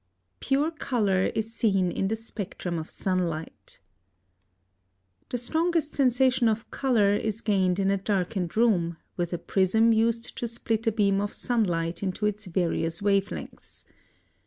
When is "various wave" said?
12.45-13.29